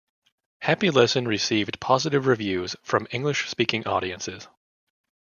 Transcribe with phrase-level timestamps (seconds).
[0.61, 4.47] Happy Lesson received positive reviews from English speaking audiences.